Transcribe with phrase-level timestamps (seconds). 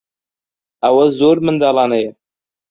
[0.85, 2.11] ئەوە زۆر منداڵانەیە.